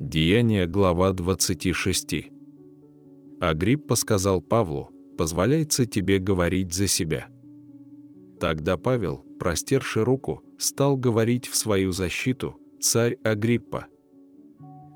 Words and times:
Деяние, 0.00 0.66
глава 0.66 1.12
26. 1.12 2.30
Агриппа 3.38 3.94
сказал 3.96 4.40
Павлу, 4.40 4.88
«Позволяется 5.18 5.84
тебе 5.84 6.18
говорить 6.18 6.72
за 6.72 6.86
себя». 6.86 7.28
Тогда 8.40 8.78
Павел, 8.78 9.22
простерши 9.38 10.02
руку, 10.02 10.42
стал 10.56 10.96
говорить 10.96 11.46
в 11.46 11.54
свою 11.54 11.92
защиту, 11.92 12.56
«Царь 12.80 13.18
Агриппа, 13.22 13.88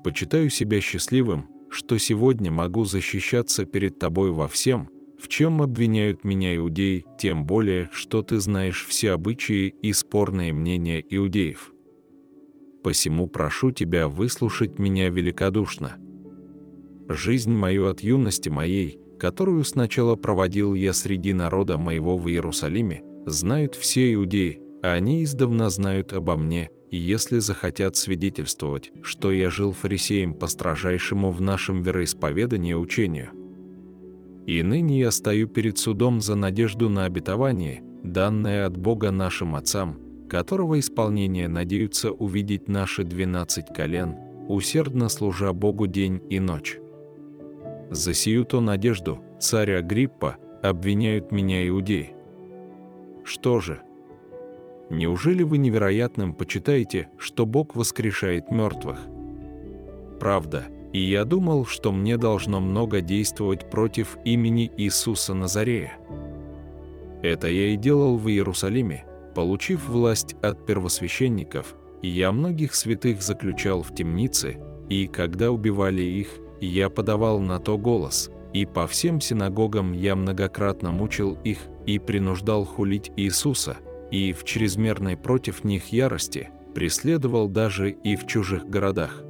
почитаю 0.03 0.49
себя 0.49 0.81
счастливым, 0.81 1.49
что 1.69 1.99
сегодня 1.99 2.49
могу 2.49 2.83
защищаться 2.83 3.65
перед 3.65 3.99
тобой 3.99 4.31
во 4.31 4.47
всем, 4.47 4.89
в 5.19 5.27
чем 5.27 5.61
обвиняют 5.61 6.23
меня 6.23 6.55
иудеи, 6.55 7.05
тем 7.19 7.45
более, 7.45 7.89
что 7.91 8.23
ты 8.23 8.39
знаешь 8.39 8.83
все 8.87 9.11
обычаи 9.11 9.67
и 9.83 9.93
спорные 9.93 10.51
мнения 10.51 10.99
иудеев. 11.07 11.74
Посему 12.85 13.25
прошу 13.25 13.71
тебя 13.71 14.07
выслушать 14.07 14.77
меня 14.77 15.09
великодушно. 15.09 15.95
Жизнь 17.09 17.51
мою 17.51 17.87
от 17.87 18.01
юности 18.01 18.49
моей, 18.49 18.99
которую 19.19 19.63
сначала 19.63 20.15
проводил 20.15 20.75
я 20.75 20.93
среди 20.93 21.33
народа 21.33 21.79
моего 21.79 22.15
в 22.15 22.29
Иерусалиме, 22.29 23.01
знают 23.25 23.73
все 23.73 24.13
иудеи, 24.13 24.61
а 24.83 24.91
они 24.93 25.23
издавна 25.23 25.71
знают 25.71 26.13
обо 26.13 26.35
мне, 26.35 26.69
и 26.91 26.97
если 26.97 27.39
захотят 27.39 27.95
свидетельствовать, 27.95 28.91
что 29.01 29.31
я 29.31 29.49
жил 29.49 29.71
фарисеем 29.71 30.35
по 30.35 30.45
строжайшему 30.45 31.31
в 31.31 31.41
нашем 31.41 31.81
вероисповедании 31.81 32.75
учению. 32.75 33.31
И 34.45 34.61
ныне 34.61 34.99
я 34.99 35.09
стою 35.09 35.47
перед 35.47 35.79
судом 35.79 36.21
за 36.21 36.35
надежду 36.35 36.87
на 36.87 37.05
обетование, 37.05 37.81
данное 38.03 38.67
от 38.67 38.77
Бога 38.77 39.09
нашим 39.09 39.55
отцам, 39.55 40.04
которого 40.35 40.77
исполнение 40.79 41.47
надеются 41.47 42.11
увидеть 42.11 42.67
наши 42.67 43.05
двенадцать 43.05 43.73
колен, 43.73 44.17
усердно 44.49 45.07
служа 45.07 45.53
Богу 45.53 45.87
день 45.87 46.21
и 46.29 46.41
ночь. 46.41 46.77
За 47.89 48.13
сию-то 48.13 48.59
надежду, 48.59 49.21
царь 49.39 49.75
Агриппа, 49.75 50.35
обвиняют 50.61 51.31
меня 51.31 51.65
иудеи. 51.65 52.17
Что 53.23 53.61
же? 53.61 53.79
Неужели 54.89 55.41
вы 55.41 55.57
невероятным 55.57 56.33
почитаете, 56.33 57.07
что 57.17 57.45
Бог 57.45 57.73
воскрешает 57.73 58.51
мертвых? 58.51 58.99
Правда, 60.19 60.65
и 60.91 60.99
я 60.99 61.23
думал, 61.23 61.65
что 61.65 61.93
мне 61.93 62.17
должно 62.17 62.59
много 62.59 62.99
действовать 62.99 63.69
против 63.69 64.17
имени 64.25 64.69
Иисуса 64.75 65.33
Назарея. 65.33 65.93
Это 67.21 67.47
я 67.47 67.67
и 67.67 67.77
делал 67.77 68.17
в 68.17 68.27
Иерусалиме, 68.27 69.05
получив 69.35 69.87
власть 69.87 70.35
от 70.41 70.65
первосвященников, 70.65 71.75
я 72.01 72.31
многих 72.31 72.73
святых 72.73 73.21
заключал 73.21 73.83
в 73.83 73.93
темнице, 73.93 74.57
и 74.89 75.07
когда 75.07 75.51
убивали 75.51 76.01
их, 76.01 76.29
я 76.61 76.89
подавал 76.89 77.39
на 77.39 77.59
то 77.59 77.77
голос, 77.77 78.31
и 78.53 78.65
по 78.65 78.87
всем 78.87 79.19
синагогам 79.19 79.91
я 79.91 80.15
многократно 80.15 80.91
мучил 80.91 81.37
их 81.43 81.59
и 81.85 81.99
принуждал 81.99 82.65
хулить 82.65 83.11
Иисуса, 83.17 83.77
и 84.11 84.33
в 84.33 84.43
чрезмерной 84.45 85.17
против 85.17 85.63
них 85.63 85.87
ярости 85.87 86.49
преследовал 86.73 87.49
даже 87.49 87.91
и 87.91 88.15
в 88.15 88.25
чужих 88.25 88.65
городах. 88.65 89.23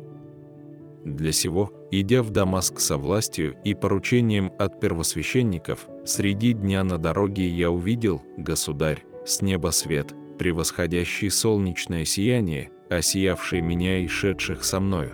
Для 1.04 1.32
сего, 1.32 1.72
идя 1.92 2.24
в 2.24 2.32
Дамаск 2.32 2.80
со 2.80 2.98
властью 2.98 3.56
и 3.64 3.74
поручением 3.74 4.52
от 4.58 4.80
первосвященников, 4.80 5.88
среди 6.04 6.54
дня 6.54 6.84
на 6.84 6.98
дороге 6.98 7.48
я 7.48 7.70
увидел, 7.70 8.24
государь, 8.38 9.04
с 9.26 9.42
неба 9.42 9.72
свет, 9.72 10.14
превосходящий 10.38 11.30
солнечное 11.30 12.06
сияние, 12.06 12.72
осиявший 12.90 13.62
меня 13.62 14.00
и 14.00 14.08
шедших 14.08 14.64
со 14.64 14.80
мною. 14.80 15.14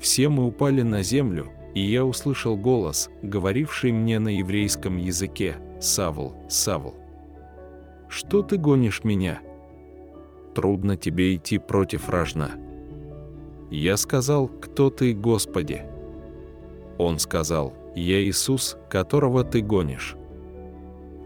Все 0.00 0.28
мы 0.28 0.46
упали 0.46 0.82
на 0.82 1.02
землю, 1.02 1.50
и 1.74 1.80
я 1.80 2.04
услышал 2.04 2.56
голос, 2.56 3.10
говоривший 3.22 3.92
мне 3.92 4.18
на 4.18 4.28
еврейском 4.28 4.96
языке 4.96 5.56
«Савл, 5.80 6.36
Савл». 6.48 6.94
«Что 8.08 8.42
ты 8.42 8.56
гонишь 8.56 9.02
меня?» 9.02 9.40
«Трудно 10.54 10.96
тебе 10.96 11.34
идти 11.34 11.58
против 11.58 12.08
рожна». 12.08 12.52
Я 13.70 13.96
сказал, 13.96 14.46
«Кто 14.46 14.90
ты, 14.90 15.14
Господи?» 15.14 15.82
Он 16.96 17.18
сказал, 17.18 17.74
«Я 17.96 18.22
Иисус, 18.22 18.76
которого 18.88 19.42
ты 19.42 19.62
гонишь». 19.62 20.16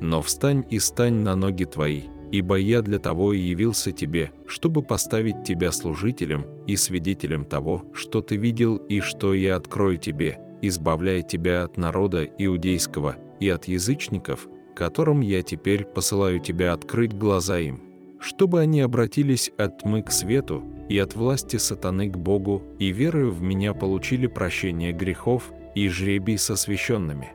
«Но 0.01 0.23
встань 0.23 0.65
и 0.71 0.79
стань 0.79 1.15
на 1.15 1.35
ноги 1.35 1.65
твои, 1.65 2.03
ибо 2.31 2.57
я 2.57 2.83
для 2.83 2.99
того 2.99 3.33
и 3.33 3.39
явился 3.39 3.93
тебе, 3.93 4.33
чтобы 4.47 4.83
поставить 4.83 5.45
тебя 5.45 5.73
служителем 5.73 6.47
и 6.67 6.77
свидетелем 6.77 7.45
того, 7.45 7.85
что 7.93 8.21
ты 8.21 8.37
видел 8.37 8.77
и 8.77 9.01
что 9.01 9.35
я 9.35 9.57
открою 9.57 9.99
тебе, 9.99 10.39
избавляя 10.63 11.23
тебя 11.23 11.65
от 11.65 11.77
народа 11.77 12.25
иудейского 12.25 13.17
и 13.41 13.49
от 13.49 13.67
язычников, 13.67 14.49
которым 14.75 15.21
я 15.21 15.43
теперь 15.43 15.85
посылаю 15.85 16.41
тебя 16.41 16.73
открыть 16.73 17.13
глаза 17.13 17.59
им, 17.59 17.81
чтобы 18.21 18.61
они 18.61 18.81
обратились 18.81 19.51
от 19.59 19.83
тьмы 19.83 20.03
к 20.03 20.11
свету 20.11 20.63
и 20.89 20.99
от 20.99 21.15
власти 21.15 21.57
сатаны 21.57 22.09
к 22.09 22.17
Богу 22.17 22.63
и 22.79 22.91
верою 22.91 23.33
в 23.33 23.43
меня 23.43 23.75
получили 23.75 24.27
прощение 24.27 24.93
грехов 24.93 25.53
и 25.75 25.89
жребий 25.89 26.39
со 26.39 26.57
священными. 26.57 27.29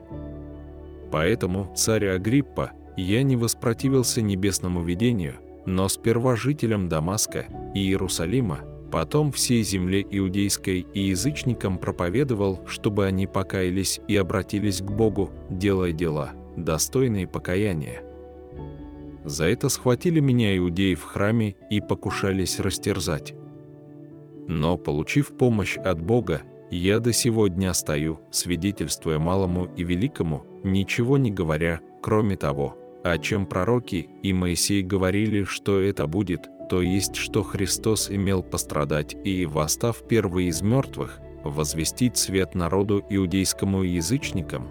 Поэтому, 1.14 1.72
царь 1.76 2.08
Агриппа, 2.08 2.72
я 2.96 3.22
не 3.22 3.36
воспротивился 3.36 4.20
небесному 4.20 4.82
видению, 4.82 5.36
но 5.64 5.86
сперва 5.86 6.34
жителям 6.34 6.88
Дамаска 6.88 7.46
и 7.72 7.78
Иерусалима, 7.82 8.62
потом 8.90 9.30
всей 9.30 9.62
земле 9.62 10.04
иудейской 10.10 10.80
и 10.92 11.00
язычникам 11.02 11.78
проповедовал, 11.78 12.66
чтобы 12.66 13.06
они 13.06 13.28
покаялись 13.28 14.00
и 14.08 14.16
обратились 14.16 14.80
к 14.80 14.90
Богу, 14.90 15.30
делая 15.50 15.92
дела, 15.92 16.32
достойные 16.56 17.28
покаяния. 17.28 18.02
За 19.24 19.44
это 19.44 19.68
схватили 19.68 20.18
меня 20.18 20.58
иудеи 20.58 20.94
в 20.96 21.04
храме 21.04 21.54
и 21.70 21.80
покушались 21.80 22.58
растерзать. 22.58 23.34
Но, 24.48 24.76
получив 24.76 25.28
помощь 25.28 25.76
от 25.76 26.02
Бога, 26.02 26.42
я 26.74 26.98
до 26.98 27.12
сего 27.12 27.46
дня 27.48 27.72
стою, 27.72 28.20
свидетельствуя 28.30 29.18
малому 29.18 29.68
и 29.76 29.84
великому, 29.84 30.44
ничего 30.64 31.18
не 31.18 31.30
говоря, 31.30 31.80
кроме 32.02 32.36
того, 32.36 32.76
о 33.04 33.18
чем 33.18 33.46
пророки 33.46 34.08
и 34.22 34.32
Моисей 34.32 34.82
говорили, 34.82 35.44
что 35.44 35.80
это 35.80 36.06
будет, 36.06 36.48
то 36.68 36.82
есть, 36.82 37.16
что 37.16 37.42
Христос 37.42 38.10
имел 38.10 38.42
пострадать 38.42 39.14
и, 39.24 39.46
восстав 39.46 40.02
первый 40.08 40.46
из 40.46 40.62
мертвых, 40.62 41.20
возвестить 41.44 42.16
свет 42.16 42.54
народу 42.54 43.04
иудейскому 43.08 43.84
и 43.84 43.90
язычникам. 43.90 44.68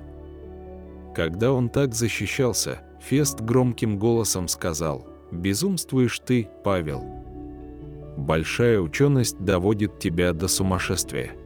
Когда 1.16 1.53
он 1.53 1.69
так 1.69 1.94
защищался, 1.94 2.81
Фест 3.02 3.42
громким 3.42 4.00
голосом 4.00 4.47
сказал 4.47 5.08
«Безумствуешь 5.31 6.19
ты, 6.19 6.50
Павел. 6.63 7.03
Большая 8.18 8.80
ученость 8.80 9.40
доводит 9.40 10.00
тебя 10.00 10.34
до 10.34 10.47
сумасшествия». 10.47 11.43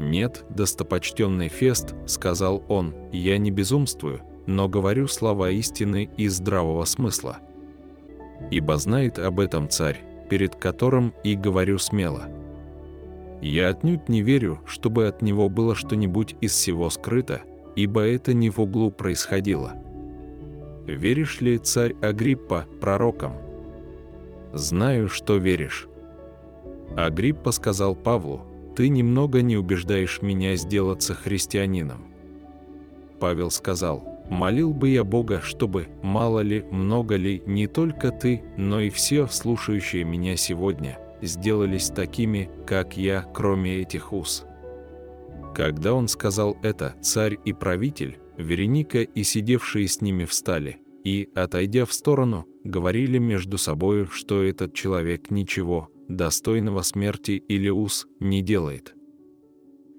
«Нет, 0.00 0.46
достопочтенный 0.48 1.48
Фест»,— 1.48 1.94
сказал 2.06 2.64
он,— 2.68 2.94
«я 3.12 3.36
не 3.36 3.50
безумствую, 3.50 4.22
но 4.46 4.66
говорю 4.66 5.06
слова 5.08 5.50
истины 5.50 6.08
и 6.16 6.26
здравого 6.28 6.86
смысла. 6.86 7.38
Ибо 8.50 8.78
знает 8.78 9.18
об 9.18 9.38
этом 9.38 9.68
царь, 9.68 10.00
перед 10.30 10.56
которым 10.56 11.12
и 11.22 11.36
говорю 11.36 11.76
смело. 11.76 12.30
Я 13.42 13.68
отнюдь 13.68 14.08
не 14.08 14.22
верю, 14.22 14.60
чтобы 14.64 15.06
от 15.06 15.20
него 15.20 15.50
было 15.50 15.74
что-нибудь 15.74 16.34
из 16.40 16.52
всего 16.52 16.88
скрыто, 16.88 17.42
ибо 17.76 18.00
это 18.00 18.32
не 18.32 18.48
в 18.48 18.58
углу 18.58 18.90
происходило. 18.90 19.74
Веришь 20.86 21.42
ли, 21.42 21.58
царь 21.58 21.94
Агриппа, 22.00 22.64
пророкам? 22.80 23.34
Знаю, 24.54 25.10
что 25.10 25.36
веришь. 25.36 25.88
Агриппа 26.96 27.52
сказал 27.52 27.94
Павлу, 27.94 28.46
ты 28.80 28.88
немного 28.88 29.42
не 29.42 29.58
убеждаешь 29.58 30.22
меня 30.22 30.56
сделаться 30.56 31.12
христианином. 31.12 32.06
Павел 33.20 33.50
сказал, 33.50 34.24
Молил 34.30 34.72
бы 34.72 34.88
я 34.88 35.04
Бога, 35.04 35.42
чтобы, 35.42 35.88
мало 36.02 36.40
ли, 36.40 36.62
много 36.70 37.16
ли, 37.16 37.42
не 37.44 37.66
только 37.66 38.10
ты, 38.10 38.42
но 38.56 38.80
и 38.80 38.88
все, 38.88 39.26
слушающие 39.26 40.04
меня 40.04 40.34
сегодня, 40.38 40.98
сделались 41.20 41.90
такими, 41.90 42.48
как 42.66 42.96
я, 42.96 43.26
кроме 43.34 43.80
этих 43.80 44.14
уз. 44.14 44.46
Когда 45.54 45.92
он 45.92 46.08
сказал 46.08 46.56
это, 46.62 46.94
царь 47.02 47.36
и 47.44 47.52
правитель, 47.52 48.18
Вереника 48.38 49.02
и 49.02 49.22
сидевшие 49.24 49.88
с 49.88 50.00
ними 50.00 50.24
встали, 50.24 50.78
и, 51.04 51.28
отойдя 51.34 51.84
в 51.84 51.92
сторону, 51.92 52.46
говорили 52.64 53.18
между 53.18 53.58
собою, 53.58 54.06
что 54.06 54.42
этот 54.42 54.72
человек 54.72 55.30
ничего, 55.30 55.90
достойного 56.10 56.82
смерти 56.82 57.32
или 57.32 57.68
уз, 57.68 58.06
не 58.18 58.42
делает. 58.42 58.94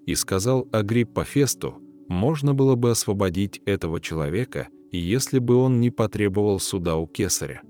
И 0.06 0.16
сказал 0.16 0.68
Агриппа 0.72 1.24
Фесту, 1.24 1.82
можно 2.08 2.54
было 2.54 2.76
бы 2.76 2.92
освободить 2.92 3.62
этого 3.66 4.02
человека, 4.02 4.68
если 4.92 5.40
бы 5.40 5.56
он 5.56 5.80
не 5.80 5.90
потребовал 5.90 6.60
суда 6.60 6.98
у 6.98 7.08
кесаря. 7.08 7.62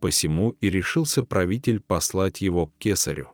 Посему 0.00 0.50
и 0.60 0.70
решился 0.70 1.24
правитель 1.24 1.80
послать 1.80 2.40
его 2.40 2.66
к 2.66 2.72
кесарю. 2.78 3.28